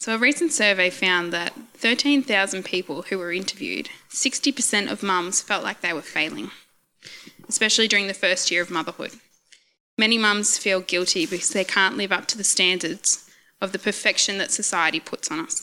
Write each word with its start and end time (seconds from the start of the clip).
So, 0.00 0.14
a 0.14 0.18
recent 0.18 0.50
survey 0.50 0.88
found 0.88 1.30
that 1.34 1.52
13,000 1.74 2.64
people 2.64 3.02
who 3.02 3.18
were 3.18 3.32
interviewed, 3.32 3.90
60% 4.08 4.90
of 4.90 5.02
mums 5.02 5.42
felt 5.42 5.62
like 5.62 5.82
they 5.82 5.92
were 5.92 6.00
failing, 6.00 6.50
especially 7.46 7.86
during 7.86 8.06
the 8.06 8.14
first 8.14 8.50
year 8.50 8.62
of 8.62 8.70
motherhood. 8.70 9.12
Many 9.98 10.16
mums 10.16 10.56
feel 10.56 10.80
guilty 10.80 11.26
because 11.26 11.50
they 11.50 11.64
can't 11.64 11.98
live 11.98 12.12
up 12.12 12.24
to 12.28 12.38
the 12.38 12.44
standards 12.44 13.28
of 13.60 13.72
the 13.72 13.78
perfection 13.78 14.38
that 14.38 14.50
society 14.50 15.00
puts 15.00 15.30
on 15.30 15.38
us. 15.38 15.62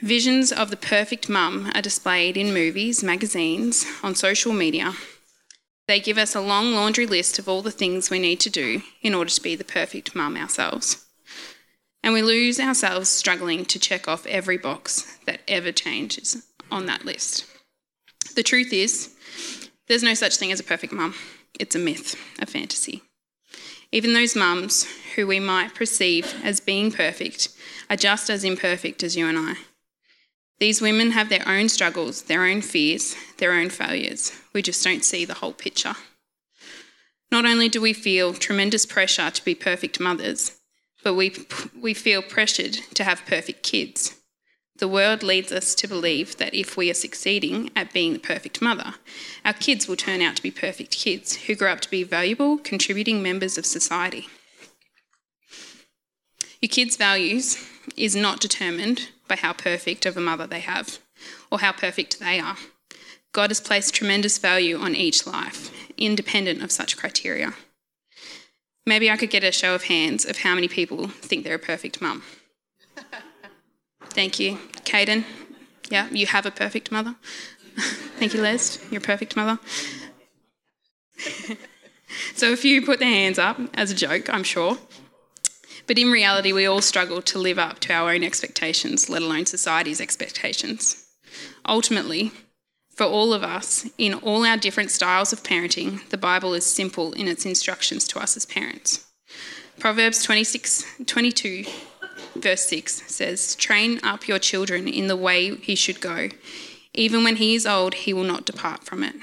Visions 0.00 0.50
of 0.50 0.70
the 0.70 0.76
perfect 0.76 1.28
mum 1.28 1.70
are 1.76 1.80
displayed 1.80 2.36
in 2.36 2.52
movies, 2.52 3.04
magazines, 3.04 3.86
on 4.02 4.16
social 4.16 4.52
media. 4.52 4.94
They 5.86 6.00
give 6.00 6.18
us 6.18 6.34
a 6.34 6.40
long 6.40 6.72
laundry 6.72 7.06
list 7.06 7.38
of 7.38 7.48
all 7.48 7.62
the 7.62 7.70
things 7.70 8.10
we 8.10 8.18
need 8.18 8.40
to 8.40 8.50
do 8.50 8.82
in 9.00 9.14
order 9.14 9.30
to 9.30 9.40
be 9.40 9.54
the 9.54 9.62
perfect 9.62 10.16
mum 10.16 10.36
ourselves 10.36 11.03
and 12.04 12.12
we 12.12 12.20
lose 12.20 12.60
ourselves 12.60 13.08
struggling 13.08 13.64
to 13.64 13.78
check 13.78 14.06
off 14.06 14.26
every 14.26 14.58
box 14.58 15.16
that 15.24 15.40
ever 15.48 15.72
changes 15.72 16.46
on 16.70 16.84
that 16.84 17.06
list. 17.06 17.46
The 18.36 18.42
truth 18.42 18.74
is, 18.74 19.16
there's 19.88 20.02
no 20.02 20.12
such 20.12 20.36
thing 20.36 20.52
as 20.52 20.60
a 20.60 20.64
perfect 20.64 20.92
mum. 20.92 21.14
It's 21.58 21.74
a 21.74 21.78
myth, 21.78 22.14
a 22.38 22.44
fantasy. 22.44 23.02
Even 23.90 24.12
those 24.12 24.36
mums 24.36 24.86
who 25.14 25.26
we 25.26 25.40
might 25.40 25.74
perceive 25.74 26.34
as 26.44 26.60
being 26.60 26.92
perfect 26.92 27.48
are 27.88 27.96
just 27.96 28.28
as 28.28 28.44
imperfect 28.44 29.02
as 29.02 29.16
you 29.16 29.26
and 29.26 29.38
I. 29.38 29.54
These 30.58 30.82
women 30.82 31.12
have 31.12 31.30
their 31.30 31.48
own 31.48 31.70
struggles, 31.70 32.24
their 32.24 32.44
own 32.44 32.60
fears, 32.60 33.16
their 33.38 33.52
own 33.52 33.70
failures. 33.70 34.30
We 34.52 34.60
just 34.60 34.84
don't 34.84 35.04
see 35.04 35.24
the 35.24 35.34
whole 35.34 35.54
picture. 35.54 35.94
Not 37.32 37.46
only 37.46 37.70
do 37.70 37.80
we 37.80 37.94
feel 37.94 38.34
tremendous 38.34 38.84
pressure 38.84 39.30
to 39.30 39.44
be 39.44 39.54
perfect 39.54 39.98
mothers, 39.98 40.60
but 41.04 41.14
we, 41.14 41.32
we 41.80 41.94
feel 41.94 42.22
pressured 42.22 42.72
to 42.94 43.04
have 43.04 43.26
perfect 43.26 43.62
kids. 43.62 44.18
The 44.78 44.88
world 44.88 45.22
leads 45.22 45.52
us 45.52 45.74
to 45.76 45.86
believe 45.86 46.38
that 46.38 46.54
if 46.54 46.76
we 46.76 46.90
are 46.90 46.94
succeeding 46.94 47.70
at 47.76 47.92
being 47.92 48.14
the 48.14 48.18
perfect 48.18 48.60
mother, 48.60 48.94
our 49.44 49.52
kids 49.52 49.86
will 49.86 49.94
turn 49.94 50.20
out 50.20 50.34
to 50.36 50.42
be 50.42 50.50
perfect 50.50 50.98
kids 50.98 51.36
who 51.36 51.54
grow 51.54 51.70
up 51.70 51.80
to 51.82 51.90
be 51.90 52.02
valuable, 52.02 52.58
contributing 52.58 53.22
members 53.22 53.56
of 53.56 53.66
society. 53.66 54.26
Your 56.60 56.70
kids' 56.70 56.96
values 56.96 57.64
is 57.96 58.16
not 58.16 58.40
determined 58.40 59.10
by 59.28 59.36
how 59.36 59.52
perfect 59.52 60.06
of 60.06 60.16
a 60.16 60.20
mother 60.20 60.46
they 60.46 60.60
have 60.60 60.98
or 61.52 61.60
how 61.60 61.70
perfect 61.70 62.18
they 62.18 62.40
are. 62.40 62.56
God 63.32 63.50
has 63.50 63.60
placed 63.60 63.94
tremendous 63.94 64.38
value 64.38 64.78
on 64.78 64.96
each 64.96 65.26
life, 65.26 65.70
independent 65.96 66.62
of 66.62 66.72
such 66.72 66.96
criteria. 66.96 67.54
Maybe 68.86 69.10
I 69.10 69.16
could 69.16 69.30
get 69.30 69.44
a 69.44 69.52
show 69.52 69.74
of 69.74 69.84
hands 69.84 70.24
of 70.24 70.38
how 70.38 70.54
many 70.54 70.68
people 70.68 71.08
think 71.08 71.44
they're 71.44 71.54
a 71.54 71.58
perfect 71.58 72.00
mum. 72.02 72.22
Thank 74.10 74.38
you. 74.38 74.58
Caden, 74.84 75.24
yeah, 75.90 76.08
you 76.10 76.26
have 76.26 76.46
a 76.46 76.50
perfect 76.50 76.92
mother. 76.92 77.16
Thank 78.18 78.34
you, 78.34 78.42
Les. 78.42 78.78
You're 78.90 79.00
a 79.00 79.04
perfect 79.04 79.36
mother. 79.36 79.58
so 82.34 82.52
a 82.52 82.56
few 82.56 82.82
put 82.82 82.98
their 83.00 83.08
hands 83.08 83.38
up 83.38 83.58
as 83.74 83.90
a 83.90 83.94
joke, 83.94 84.32
I'm 84.32 84.44
sure. 84.44 84.78
But 85.86 85.98
in 85.98 86.10
reality, 86.10 86.52
we 86.52 86.66
all 86.66 86.80
struggle 86.80 87.20
to 87.22 87.38
live 87.38 87.58
up 87.58 87.80
to 87.80 87.92
our 87.92 88.10
own 88.10 88.22
expectations, 88.22 89.08
let 89.08 89.22
alone 89.22 89.46
society's 89.46 90.00
expectations. 90.00 91.06
Ultimately, 91.66 92.32
for 92.94 93.04
all 93.04 93.32
of 93.32 93.42
us, 93.42 93.88
in 93.98 94.14
all 94.14 94.44
our 94.44 94.56
different 94.56 94.90
styles 94.90 95.32
of 95.32 95.42
parenting, 95.42 96.08
the 96.10 96.16
Bible 96.16 96.54
is 96.54 96.64
simple 96.64 97.12
in 97.12 97.26
its 97.26 97.44
instructions 97.44 98.06
to 98.08 98.20
us 98.20 98.36
as 98.36 98.46
parents. 98.46 99.04
Proverbs 99.80 100.22
26, 100.22 100.84
22, 101.04 101.64
verse 102.36 102.64
6 102.66 103.02
says, 103.12 103.56
Train 103.56 103.98
up 104.04 104.28
your 104.28 104.38
children 104.38 104.86
in 104.86 105.08
the 105.08 105.16
way 105.16 105.56
he 105.56 105.74
should 105.74 106.00
go. 106.00 106.28
Even 106.94 107.24
when 107.24 107.36
he 107.36 107.56
is 107.56 107.66
old, 107.66 107.94
he 107.94 108.14
will 108.14 108.22
not 108.22 108.46
depart 108.46 108.84
from 108.84 109.02
it. 109.02 109.16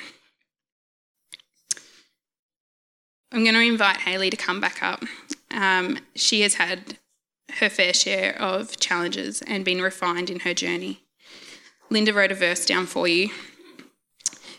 I'm 3.31 3.45
going 3.45 3.55
to 3.55 3.61
invite 3.61 3.97
Hayley 3.97 4.29
to 4.29 4.35
come 4.35 4.59
back 4.59 4.83
up. 4.83 5.05
Um, 5.49 5.99
she 6.15 6.41
has 6.41 6.55
had 6.55 6.97
her 7.59 7.69
fair 7.69 7.93
share 7.93 8.37
of 8.37 8.77
challenges 8.77 9.41
and 9.43 9.63
been 9.63 9.81
refined 9.81 10.29
in 10.29 10.41
her 10.41 10.53
journey. 10.53 11.03
Linda 11.89 12.13
wrote 12.13 12.31
a 12.31 12.35
verse 12.35 12.65
down 12.65 12.85
for 12.85 13.07
you 13.07 13.29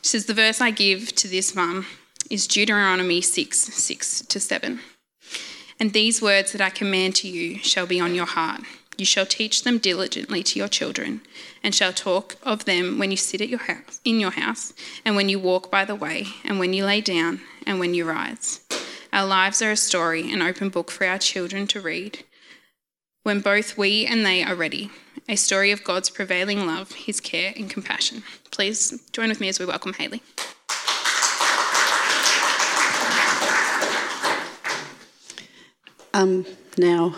she 0.03 0.09
says, 0.11 0.27
The 0.27 0.35
verse 0.35 0.61
I 0.61 0.71
give 0.71 1.15
to 1.17 1.29
this 1.29 1.55
mum 1.55 1.87
is 2.29 2.47
Deuteronomy 2.47 3.21
6 3.21 3.59
6 3.59 4.21
to 4.27 4.41
7. 4.41 4.81
And 5.79 5.93
these 5.93 6.23
words 6.23 6.53
that 6.53 6.61
I 6.61 6.71
command 6.71 7.17
to 7.17 7.29
you 7.29 7.59
shall 7.59 7.87
be 7.87 8.01
on 8.01 8.15
your 8.15 8.27
heart. 8.27 8.63
You 8.99 9.07
shall 9.07 9.27
teach 9.27 9.65
them 9.65 9.79
diligently 9.79 10.43
to 10.43 10.59
your 10.59 10.69
children, 10.69 11.23
and 11.63 11.75
shall 11.75 11.93
talk 11.93 12.37
of 12.43 12.67
them 12.67 12.99
when 12.99 13.11
you 13.11 13.17
sit 13.17 13.41
at 13.41 13.49
your 13.49 13.61
house, 13.61 14.01
in 14.05 14.21
your 14.21 14.31
house, 14.33 14.75
and 15.05 15.17
when 15.17 15.29
you 15.29 15.39
walk 15.39 15.71
by 15.71 15.85
the 15.85 15.95
way, 15.95 16.27
and 16.45 16.59
when 16.59 16.73
you 16.73 16.85
lay 16.85 17.01
down, 17.01 17.41
and 17.67 17.81
when 17.81 17.95
you 17.95 18.05
rise. 18.05 18.61
Our 19.13 19.27
lives 19.27 19.63
are 19.63 19.71
a 19.71 19.77
story, 19.77 20.31
an 20.31 20.43
open 20.43 20.69
book 20.69 20.91
for 20.91 21.07
our 21.07 21.19
children 21.19 21.67
to 21.69 21.81
read. 21.81 22.25
When 23.23 23.41
both 23.41 23.79
we 23.79 24.05
and 24.05 24.27
they 24.27 24.43
are 24.43 24.55
ready, 24.55 24.91
a 25.29 25.37
story 25.37 25.71
of 25.71 25.85
God's 25.85 26.11
prevailing 26.11 26.67
love, 26.67 26.93
His 26.93 27.21
care, 27.21 27.53
and 27.57 27.71
compassion. 27.71 28.23
Please 28.51 29.01
join 29.13 29.29
with 29.29 29.41
me 29.41 29.49
as 29.49 29.59
we 29.59 29.67
welcome 29.67 29.93
Hayley. 29.95 30.23
Um, 36.15 36.45
now, 36.77 37.17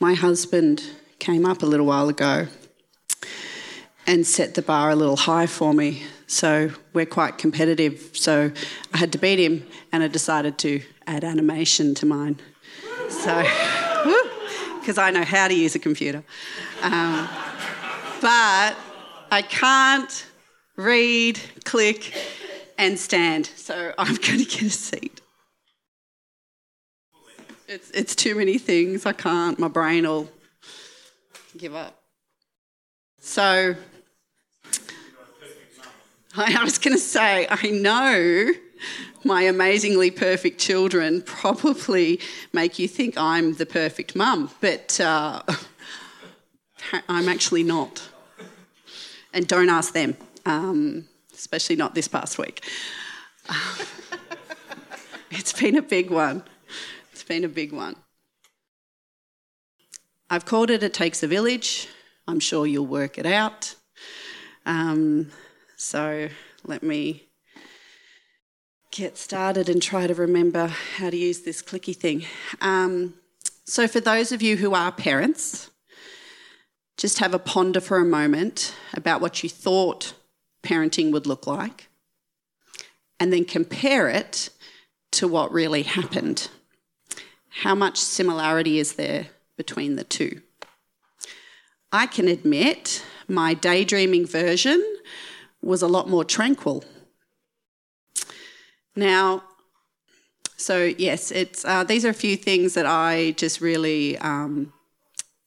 my 0.00 0.14
husband 0.14 0.82
came 1.18 1.46
up 1.46 1.62
a 1.62 1.66
little 1.66 1.86
while 1.86 2.08
ago 2.08 2.46
and 4.06 4.26
set 4.26 4.54
the 4.54 4.62
bar 4.62 4.90
a 4.90 4.96
little 4.96 5.16
high 5.16 5.46
for 5.46 5.72
me. 5.72 6.02
So 6.26 6.70
we're 6.92 7.06
quite 7.06 7.38
competitive. 7.38 8.10
So 8.12 8.52
I 8.92 8.98
had 8.98 9.12
to 9.12 9.18
beat 9.18 9.38
him, 9.38 9.66
and 9.92 10.02
I 10.02 10.08
decided 10.08 10.58
to 10.58 10.82
add 11.06 11.24
animation 11.24 11.94
to 11.96 12.06
mine. 12.06 12.38
So, 13.08 13.42
because 14.88 14.96
I 14.96 15.10
know 15.10 15.22
how 15.22 15.48
to 15.48 15.54
use 15.54 15.74
a 15.74 15.78
computer. 15.78 16.24
Um, 16.80 17.28
but 18.22 18.74
I 19.30 19.44
can't 19.46 20.26
read, 20.76 21.38
click, 21.64 22.14
and 22.78 22.98
stand. 22.98 23.50
So 23.54 23.92
I'm 23.98 24.14
going 24.26 24.38
to 24.38 24.46
get 24.46 24.62
a 24.62 24.70
seat. 24.70 25.20
It's, 27.66 27.90
it's 27.90 28.14
too 28.14 28.34
many 28.34 28.56
things. 28.56 29.04
I 29.04 29.12
can't. 29.12 29.58
My 29.58 29.68
brain 29.68 30.08
will 30.08 30.30
give 31.58 31.74
up. 31.74 32.00
So 33.20 33.74
I 36.34 36.64
was 36.64 36.78
going 36.78 36.96
to 36.96 37.02
say, 37.02 37.46
I 37.50 37.68
know 37.68 38.52
my 39.24 39.42
amazingly 39.42 40.10
perfect 40.10 40.60
children 40.60 41.22
probably 41.22 42.20
make 42.52 42.78
you 42.78 42.88
think 42.88 43.16
I'm 43.16 43.54
the 43.54 43.66
perfect 43.66 44.14
mum, 44.16 44.50
but 44.60 45.00
uh, 45.00 45.42
I'm 47.08 47.28
actually 47.28 47.62
not 47.62 48.08
and 49.32 49.46
don't 49.46 49.68
ask 49.68 49.92
them, 49.92 50.16
um, 50.46 51.06
especially 51.34 51.76
not 51.76 51.94
this 51.94 52.08
past 52.08 52.38
week. 52.38 52.64
it's 55.30 55.52
been 55.52 55.76
a 55.76 55.82
big 55.82 56.10
one. 56.10 56.42
It's 57.12 57.22
been 57.22 57.44
a 57.44 57.48
big 57.48 57.72
one. 57.72 57.96
I've 60.30 60.44
called 60.44 60.70
it 60.70 60.82
It 60.82 60.92
Takes 60.92 61.22
a 61.22 61.26
Village. 61.26 61.88
I'm 62.26 62.40
sure 62.40 62.66
you'll 62.66 62.86
work 62.86 63.16
it 63.16 63.26
out. 63.26 63.74
Um, 64.66 65.30
so 65.76 66.28
let 66.64 66.82
me 66.82 67.27
get 68.98 69.16
started 69.16 69.68
and 69.68 69.80
try 69.80 70.08
to 70.08 70.14
remember 70.14 70.66
how 70.66 71.08
to 71.08 71.16
use 71.16 71.42
this 71.42 71.62
clicky 71.62 71.94
thing. 71.94 72.24
Um, 72.60 73.14
so, 73.64 73.86
for 73.86 74.00
those 74.00 74.32
of 74.32 74.42
you 74.42 74.56
who 74.56 74.74
are 74.74 74.90
parents, 74.90 75.70
just 76.96 77.20
have 77.20 77.32
a 77.32 77.38
ponder 77.38 77.80
for 77.80 77.98
a 77.98 78.04
moment 78.04 78.74
about 78.92 79.20
what 79.20 79.44
you 79.44 79.48
thought 79.48 80.14
parenting 80.64 81.12
would 81.12 81.28
look 81.28 81.46
like, 81.46 81.88
and 83.20 83.32
then 83.32 83.44
compare 83.44 84.08
it 84.08 84.50
to 85.12 85.28
what 85.28 85.52
really 85.52 85.82
happened. 85.84 86.48
How 87.62 87.76
much 87.76 87.98
similarity 87.98 88.80
is 88.80 88.94
there 88.94 89.28
between 89.56 89.94
the 89.94 90.04
two? 90.04 90.42
I 91.92 92.06
can 92.06 92.26
admit 92.26 93.04
my 93.28 93.54
daydreaming 93.54 94.26
version 94.26 94.84
was 95.62 95.82
a 95.82 95.88
lot 95.88 96.08
more 96.08 96.24
tranquil. 96.24 96.82
Now, 98.98 99.44
so 100.56 100.92
yes, 100.98 101.30
it's 101.30 101.64
uh, 101.64 101.84
these 101.84 102.04
are 102.04 102.10
a 102.10 102.14
few 102.14 102.36
things 102.36 102.74
that 102.74 102.84
I 102.84 103.30
just 103.32 103.60
really 103.60 104.18
um, 104.18 104.72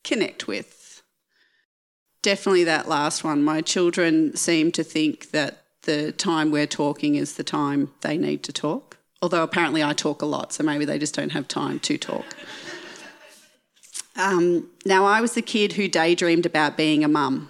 connect 0.03 0.47
with 0.47 0.81
definitely 2.21 2.63
that 2.65 2.87
last 2.87 3.23
one. 3.23 3.43
My 3.43 3.61
children 3.61 4.35
seem 4.35 4.71
to 4.73 4.83
think 4.83 5.31
that 5.31 5.63
the 5.83 6.11
time 6.11 6.51
we're 6.51 6.67
talking 6.67 7.15
is 7.15 7.35
the 7.35 7.43
time 7.43 7.91
they 8.01 8.17
need 8.17 8.43
to 8.43 8.53
talk. 8.53 8.97
Although 9.21 9.43
apparently 9.43 9.83
I 9.83 9.93
talk 9.93 10.21
a 10.21 10.25
lot, 10.25 10.53
so 10.53 10.63
maybe 10.63 10.85
they 10.85 10.97
just 10.97 11.15
don't 11.15 11.31
have 11.31 11.47
time 11.47 11.79
to 11.79 11.97
talk. 11.97 12.25
Um, 14.15 14.69
now, 14.85 15.05
I 15.05 15.21
was 15.21 15.33
the 15.33 15.41
kid 15.41 15.73
who 15.73 15.87
daydreamed 15.87 16.45
about 16.45 16.75
being 16.75 17.03
a 17.03 17.07
mum. 17.07 17.49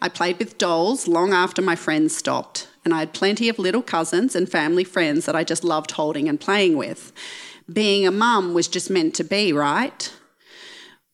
I 0.00 0.08
played 0.08 0.38
with 0.38 0.58
dolls 0.58 1.08
long 1.08 1.32
after 1.32 1.62
my 1.62 1.74
friends 1.74 2.16
stopped, 2.16 2.67
and 2.88 2.94
I 2.94 3.00
had 3.00 3.12
plenty 3.12 3.50
of 3.50 3.58
little 3.58 3.82
cousins 3.82 4.34
and 4.34 4.50
family 4.50 4.82
friends 4.82 5.26
that 5.26 5.36
I 5.36 5.44
just 5.44 5.62
loved 5.62 5.90
holding 5.90 6.26
and 6.26 6.40
playing 6.40 6.78
with. 6.78 7.12
Being 7.70 8.06
a 8.06 8.10
mum 8.10 8.54
was 8.54 8.66
just 8.66 8.88
meant 8.88 9.14
to 9.16 9.24
be, 9.24 9.52
right? 9.52 10.10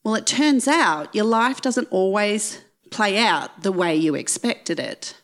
Well, 0.04 0.14
it 0.14 0.24
turns 0.24 0.68
out 0.68 1.12
your 1.12 1.24
life 1.24 1.60
doesn't 1.60 1.88
always 1.90 2.60
play 2.92 3.18
out 3.18 3.64
the 3.64 3.72
way 3.72 3.96
you 3.96 4.14
expected 4.14 4.78
it. 4.78 5.16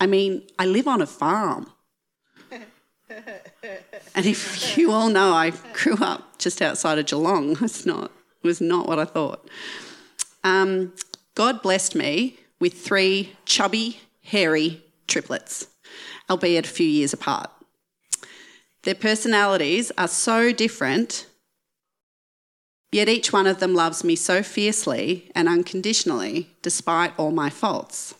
I 0.00 0.06
mean, 0.06 0.46
I 0.58 0.64
live 0.64 0.88
on 0.88 1.02
a 1.02 1.06
farm. 1.06 1.70
and 2.50 4.24
if 4.24 4.78
you 4.78 4.90
all 4.90 5.10
know, 5.10 5.34
I 5.34 5.52
grew 5.74 5.96
up 5.96 6.38
just 6.38 6.62
outside 6.62 6.98
of 6.98 7.04
Geelong. 7.04 7.58
It's 7.60 7.84
not 7.84 8.12
was 8.42 8.62
not 8.62 8.88
what 8.88 8.98
I 8.98 9.04
thought. 9.04 9.46
Um, 10.42 10.94
God 11.34 11.60
blessed 11.60 11.94
me 11.94 12.38
with 12.60 12.72
three 12.72 13.36
chubby, 13.44 14.00
hairy 14.22 14.82
triplets, 15.06 15.66
albeit 16.28 16.66
a 16.66 16.70
few 16.70 16.86
years 16.86 17.12
apart. 17.12 17.50
Their 18.84 18.94
personalities 18.94 19.90
are 19.98 20.08
so 20.08 20.52
different, 20.52 21.26
yet 22.92 23.08
each 23.08 23.32
one 23.32 23.46
of 23.46 23.60
them 23.60 23.74
loves 23.74 24.04
me 24.04 24.16
so 24.16 24.42
fiercely 24.42 25.30
and 25.34 25.48
unconditionally, 25.48 26.50
despite 26.62 27.12
all 27.18 27.30
my 27.30 27.50
faults. 27.50 28.14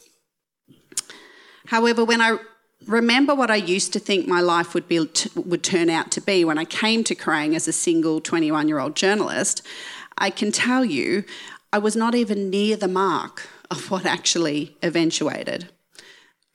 However, 1.67 2.05
when 2.05 2.21
I 2.21 2.39
remember 2.87 3.35
what 3.35 3.51
I 3.51 3.57
used 3.57 3.93
to 3.93 3.99
think 3.99 4.27
my 4.27 4.41
life 4.41 4.75
would, 4.75 4.89
be, 4.89 5.07
would 5.35 5.63
turn 5.63 5.91
out 5.91 6.11
to 6.13 6.21
be 6.21 6.45
when 6.45 6.59
I 6.59 6.65
came 6.65 7.05
to 7.05 7.15
Kerang 7.15 7.55
as 7.55 7.69
a 7.69 7.73
single 7.73 8.21
21 8.21 8.69
year 8.69 8.79
old 8.79 8.97
journalist, 8.97 9.63
I 10.17 10.31
can 10.31 10.53
tell 10.53 10.85
you 10.85 11.25
I 11.73 11.79
was 11.79 11.97
not 11.97 12.15
even 12.15 12.51
near 12.51 12.77
the 12.77 12.89
mark 12.89 13.49
of 13.71 13.91
what 13.91 14.07
actually 14.07 14.77
eventuated. 14.83 15.69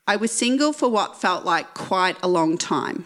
I 0.06 0.16
was 0.18 0.32
single 0.32 0.74
for 0.74 0.90
what 0.90 1.20
felt 1.20 1.46
like 1.46 1.74
quite 1.74 2.18
a 2.22 2.28
long 2.28 2.58
time. 2.58 3.06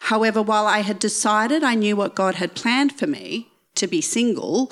However, 0.00 0.42
while 0.42 0.66
I 0.66 0.80
had 0.80 0.98
decided 0.98 1.64
I 1.64 1.74
knew 1.74 1.96
what 1.96 2.14
God 2.14 2.36
had 2.36 2.54
planned 2.54 2.92
for 2.92 3.06
me 3.06 3.48
to 3.74 3.86
be 3.86 4.00
single, 4.00 4.70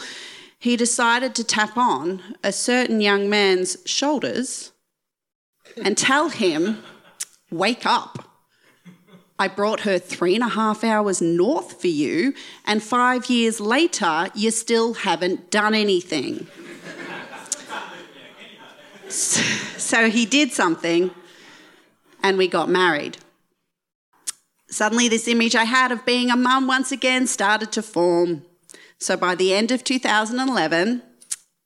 he 0.58 0.76
decided 0.76 1.34
to 1.34 1.44
tap 1.44 1.76
on 1.76 2.22
a 2.42 2.52
certain 2.52 3.00
young 3.00 3.28
man's 3.28 3.76
shoulders 3.86 4.72
and 5.82 5.96
tell 5.96 6.28
him, 6.28 6.82
Wake 7.50 7.86
up. 7.86 8.30
I 9.38 9.48
brought 9.48 9.80
her 9.80 9.98
three 9.98 10.34
and 10.34 10.42
a 10.42 10.48
half 10.48 10.82
hours 10.82 11.20
north 11.20 11.80
for 11.80 11.88
you, 11.88 12.34
and 12.64 12.82
five 12.82 13.26
years 13.26 13.60
later, 13.60 14.28
you 14.34 14.50
still 14.50 14.94
haven't 14.94 15.50
done 15.50 15.74
anything. 15.74 16.46
so 19.78 20.10
he 20.10 20.26
did 20.26 20.52
something, 20.52 21.10
and 22.22 22.36
we 22.36 22.48
got 22.48 22.68
married. 22.68 23.18
Suddenly, 24.68 25.08
this 25.08 25.28
image 25.28 25.54
I 25.54 25.64
had 25.64 25.92
of 25.92 26.04
being 26.04 26.30
a 26.30 26.36
mum 26.36 26.66
once 26.66 26.90
again 26.90 27.26
started 27.26 27.70
to 27.72 27.82
form. 27.82 28.44
So 28.98 29.16
by 29.16 29.34
the 29.34 29.54
end 29.54 29.70
of 29.70 29.84
2011, 29.84 31.02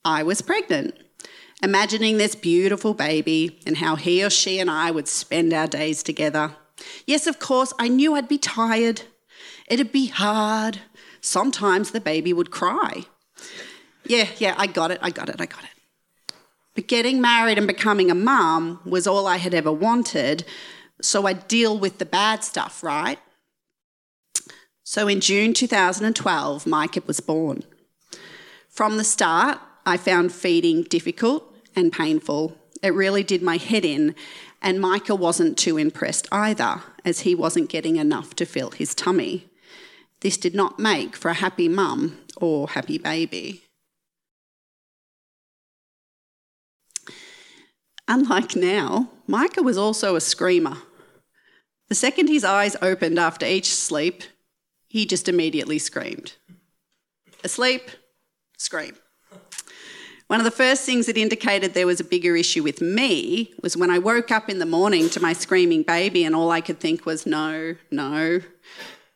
I 0.05 0.23
was 0.23 0.43
pregnant, 0.43 0.95
imagining 1.63 2.19
this 2.19 2.35
beautiful 2.35 2.93
baby 2.93 3.59
and 3.67 3.79
how 3.79 3.97
he 3.97 4.23
or 4.23 4.31
she 4.31 4.59
and 4.59 4.71
I 4.71 4.91
would 4.91 5.09
spend 5.09 5.53
our 5.53 5.67
days 5.67 6.03
together. 6.03 6.57
Yes, 7.07 7.27
of 7.27 7.39
course, 7.39 7.73
I 7.79 7.89
knew 7.89 8.15
I'd 8.15 8.29
be 8.29 8.39
tired. 8.39 9.03
It'd 9.69 9.93
be 9.93 10.09
hard. 10.09 10.81
Sometimes 11.21 11.91
the 11.91 12.01
baby 12.01 12.33
would 12.33 12.51
cry. 12.51 13.05
Yeah, 14.05 14.27
yeah, 14.39 14.55
I 14.59 14.67
got 14.67 14.91
it, 14.91 14.99
I 15.03 15.11
got 15.11 15.29
it, 15.29 15.41
I 15.41 15.47
got 15.47 15.65
it. 15.65 15.80
But 16.75 16.87
getting 16.87 17.21
married 17.21 17.59
and 17.59 17.67
becoming 17.67 18.11
a 18.11 18.15
mum 18.15 18.81
was 18.85 19.07
all 19.07 19.27
I 19.27 19.39
had 19.39 19.55
ever 19.55 19.73
wanted, 19.73 20.45
so 21.03 21.27
I'd 21.27 21.49
deal 21.49 21.77
with 21.79 21.99
the 21.99 22.07
bad 22.07 22.45
stuff, 22.45 22.83
right? 22.83 23.19
So 24.85 25.09
in 25.09 25.21
June 25.21 25.55
2012, 25.55 26.67
Micah 26.67 27.03
was 27.07 27.21
born. 27.21 27.65
From 28.69 28.97
the 28.97 29.05
start, 29.05 29.59
I 29.87 29.97
found 29.97 30.33
feeding 30.33 30.83
difficult 30.83 31.55
and 31.75 31.93
painful. 31.93 32.57
It 32.83 32.95
really 32.95 33.23
did 33.23 33.43
my 33.43 33.57
head 33.57 33.85
in, 33.85 34.15
and 34.63 34.81
Micah 34.81 35.15
wasn't 35.15 35.59
too 35.59 35.77
impressed 35.77 36.29
either, 36.33 36.83
as 37.05 37.21
he 37.21 37.35
wasn't 37.35 37.71
getting 37.71 37.97
enough 37.97 38.35
to 38.37 38.47
fill 38.47 38.71
his 38.71 38.95
tummy. 38.95 39.49
This 40.21 40.37
did 40.37 40.55
not 40.55 40.79
make 40.79 41.17
for 41.17 41.31
a 41.31 41.35
happy 41.35 41.69
mum 41.69 42.19
or 42.37 42.69
happy 42.69 42.99
baby. 42.99 43.65
Unlike 48.11 48.57
now, 48.57 49.09
Micah 49.29 49.62
was 49.62 49.79
also 49.79 50.17
a 50.17 50.21
screamer. 50.21 50.79
The 51.89 51.95
second 51.95 52.27
his 52.27 52.43
eyes 52.43 52.75
opened 52.83 53.21
after 53.21 53.47
each 53.47 53.73
sleep, 53.73 54.25
he 54.89 55.07
just 55.07 55.29
immediately 55.29 55.79
screamed. 55.79 56.35
Asleep, 57.45 57.89
scream. 58.59 58.97
One 60.27 60.41
of 60.41 60.45
the 60.45 60.51
first 60.51 60.85
things 60.85 61.07
that 61.07 61.17
indicated 61.17 61.73
there 61.73 61.87
was 61.87 62.01
a 62.01 62.05
bigger 62.05 62.35
issue 62.35 62.65
with 62.65 62.81
me 62.81 63.55
was 63.62 63.77
when 63.77 63.91
I 63.91 64.01
woke 64.01 64.33
up 64.33 64.49
in 64.49 64.59
the 64.59 64.67
morning 64.67 65.09
to 65.11 65.21
my 65.21 65.33
screaming 65.33 65.85
baby, 65.85 66.25
and 66.25 66.35
all 66.35 66.51
I 66.51 66.61
could 66.61 66.81
think 66.81 67.07
was, 67.07 67.27
no, 67.27 67.77
no, 67.93 68.41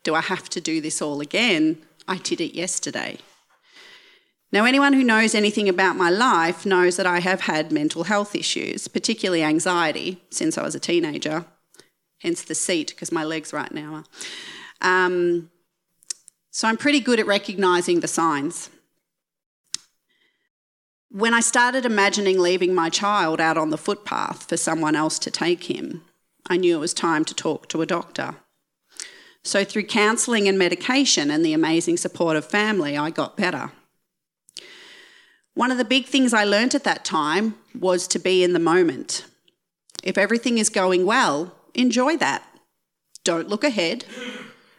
do 0.04 0.14
I 0.14 0.20
have 0.20 0.48
to 0.50 0.60
do 0.60 0.80
this 0.80 1.02
all 1.02 1.20
again? 1.20 1.78
I 2.06 2.18
did 2.18 2.40
it 2.40 2.54
yesterday. 2.54 3.18
Now, 4.54 4.66
anyone 4.66 4.92
who 4.92 5.02
knows 5.02 5.34
anything 5.34 5.68
about 5.68 5.96
my 5.96 6.10
life 6.10 6.64
knows 6.64 6.96
that 6.96 7.06
I 7.06 7.18
have 7.18 7.40
had 7.40 7.72
mental 7.72 8.04
health 8.04 8.36
issues, 8.36 8.86
particularly 8.86 9.42
anxiety, 9.42 10.22
since 10.30 10.56
I 10.56 10.62
was 10.62 10.76
a 10.76 10.78
teenager, 10.78 11.44
hence 12.20 12.40
the 12.40 12.54
seat, 12.54 12.90
because 12.90 13.10
my 13.10 13.24
legs 13.24 13.52
right 13.52 13.72
now 13.72 14.04
are. 14.80 15.06
Um, 15.06 15.50
so 16.52 16.68
I'm 16.68 16.76
pretty 16.76 17.00
good 17.00 17.18
at 17.18 17.26
recognising 17.26 17.98
the 17.98 18.06
signs. 18.06 18.70
When 21.10 21.34
I 21.34 21.40
started 21.40 21.84
imagining 21.84 22.38
leaving 22.38 22.76
my 22.76 22.90
child 22.90 23.40
out 23.40 23.58
on 23.58 23.70
the 23.70 23.76
footpath 23.76 24.48
for 24.48 24.56
someone 24.56 24.94
else 24.94 25.18
to 25.18 25.32
take 25.32 25.64
him, 25.64 26.04
I 26.46 26.58
knew 26.58 26.76
it 26.76 26.80
was 26.80 26.94
time 26.94 27.24
to 27.24 27.34
talk 27.34 27.68
to 27.70 27.82
a 27.82 27.86
doctor. 27.86 28.36
So, 29.42 29.64
through 29.64 29.86
counselling 29.86 30.46
and 30.46 30.56
medication 30.56 31.28
and 31.28 31.44
the 31.44 31.54
amazing 31.54 31.96
support 31.96 32.36
of 32.36 32.44
family, 32.44 32.96
I 32.96 33.10
got 33.10 33.36
better. 33.36 33.72
One 35.54 35.70
of 35.70 35.78
the 35.78 35.84
big 35.84 36.06
things 36.06 36.34
I 36.34 36.44
learnt 36.44 36.74
at 36.74 36.84
that 36.84 37.04
time 37.04 37.54
was 37.78 38.08
to 38.08 38.18
be 38.18 38.42
in 38.42 38.52
the 38.52 38.58
moment. 38.58 39.24
If 40.02 40.18
everything 40.18 40.58
is 40.58 40.68
going 40.68 41.06
well, 41.06 41.54
enjoy 41.74 42.16
that. 42.16 42.44
Don't 43.22 43.48
look 43.48 43.64
ahead 43.64 44.04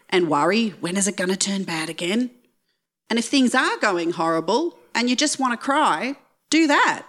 and 0.10 0.30
worry 0.30 0.70
when 0.70 0.98
is 0.98 1.08
it 1.08 1.18
going 1.18 1.30
to 1.30 1.38
turn 1.38 1.64
bad 1.64 1.90
again? 1.90 2.30
And 3.10 3.18
if 3.18 3.26
things 3.26 3.56
are 3.56 3.78
going 3.78 4.12
horrible 4.12 4.78
and 4.94 5.10
you 5.10 5.16
just 5.16 5.40
want 5.40 5.54
to 5.54 5.66
cry, 5.66 6.16
do 6.50 6.68
that. 6.68 7.06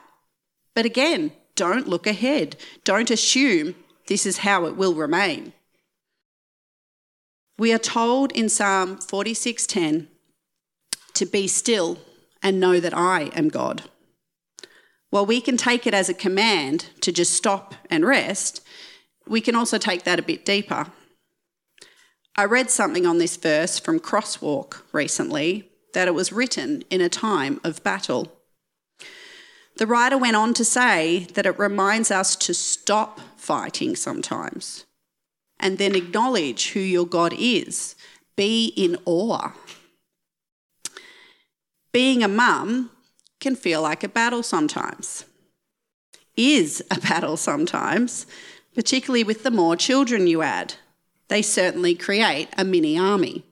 But 0.75 0.87
again, 0.87 1.33
don't 1.57 1.89
look 1.89 2.07
ahead. 2.07 2.57
Don't 2.85 3.11
assume 3.11 3.75
this 4.07 4.27
is 4.27 4.39
how 4.39 4.67
it 4.67 4.77
will 4.77 4.95
remain. 4.95 5.53
We 7.59 7.73
are 7.73 7.79
told 7.79 8.33
in 8.33 8.49
Psalm 8.49 8.99
46:10 8.99 10.09
to 11.15 11.27
be 11.27 11.49
still 11.49 11.99
and 12.43 12.61
know 12.61 12.81
that 12.81 12.97
I 12.97 13.31
am 13.35 13.49
God. 13.49 13.83
While 15.11 15.27
we 15.27 15.41
can 15.41 15.57
take 15.57 15.87
it 15.87 15.95
as 15.95 16.09
a 16.09 16.15
command 16.15 16.91
to 17.01 17.13
just 17.13 17.33
stop 17.33 17.75
and 17.91 18.05
rest, 18.05 18.65
we 19.27 19.41
can 19.41 19.55
also 19.55 19.79
take 19.79 20.05
that 20.05 20.19
a 20.19 20.23
bit 20.23 20.45
deeper. 20.45 20.87
I 22.37 22.45
read 22.45 22.71
something 22.71 23.07
on 23.07 23.19
this 23.19 23.37
verse 23.37 23.79
from 23.79 23.99
Crosswalk 23.99 24.83
recently 24.93 25.71
that 25.95 26.09
it 26.09 26.15
was 26.15 26.33
written 26.33 26.83
in 26.91 27.01
a 27.01 27.09
time 27.09 27.61
of 27.65 27.83
battle. 27.83 28.33
The 29.79 29.87
writer 29.87 30.19
went 30.19 30.37
on 30.37 30.55
to 30.55 30.65
say 30.65 31.27
that 31.35 31.47
it 31.47 31.59
reminds 31.59 32.11
us 32.11 32.37
to 32.37 32.55
stop 32.55 33.21
fighting 33.37 33.97
sometimes 33.97 34.85
and 35.59 35.79
then 35.79 35.95
acknowledge 35.95 36.73
who 36.73 36.81
your 36.81 37.07
God 37.07 37.35
is. 37.39 37.95
Be 38.37 38.67
in 38.77 38.99
awe. 39.07 39.53
Being 41.97 42.23
a 42.23 42.29
mum 42.29 42.91
can 43.41 43.57
feel 43.57 43.81
like 43.81 44.05
a 44.05 44.09
battle 44.09 44.43
sometimes, 44.43 45.25
is 46.37 46.85
a 46.91 47.01
battle 47.09 47.39
sometimes, 47.39 48.27
particularly 48.75 49.25
with 49.25 49.45
the 49.45 49.51
more 49.51 49.77
children 49.77 50.27
you 50.27 50.43
add. 50.43 50.75
They 51.29 51.41
certainly 51.41 51.95
create 51.95 52.49
a 52.59 52.65
mini 52.65 52.99
army. 52.99 53.45